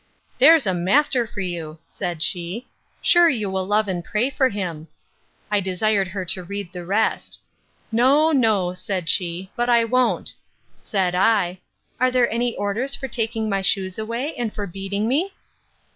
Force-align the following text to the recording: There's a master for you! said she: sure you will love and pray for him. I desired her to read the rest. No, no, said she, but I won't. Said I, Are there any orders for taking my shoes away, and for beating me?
There's 0.39 0.65
a 0.65 0.73
master 0.73 1.27
for 1.27 1.41
you! 1.41 1.77
said 1.85 2.23
she: 2.23 2.67
sure 3.03 3.29
you 3.29 3.51
will 3.51 3.67
love 3.67 3.87
and 3.87 4.03
pray 4.03 4.31
for 4.31 4.49
him. 4.49 4.87
I 5.51 5.59
desired 5.59 6.07
her 6.07 6.25
to 6.25 6.41
read 6.43 6.73
the 6.73 6.83
rest. 6.83 7.39
No, 7.91 8.31
no, 8.31 8.73
said 8.73 9.09
she, 9.09 9.51
but 9.55 9.69
I 9.69 9.83
won't. 9.85 10.33
Said 10.75 11.13
I, 11.13 11.59
Are 11.99 12.09
there 12.09 12.27
any 12.31 12.55
orders 12.55 12.95
for 12.95 13.07
taking 13.07 13.47
my 13.47 13.61
shoes 13.61 13.99
away, 13.99 14.33
and 14.37 14.51
for 14.51 14.65
beating 14.65 15.07
me? 15.07 15.33